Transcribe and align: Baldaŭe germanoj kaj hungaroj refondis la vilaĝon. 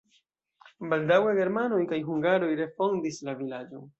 Baldaŭe 0.93 1.35
germanoj 1.41 1.81
kaj 1.93 2.01
hungaroj 2.09 2.51
refondis 2.63 3.23
la 3.29 3.39
vilaĝon. 3.45 3.89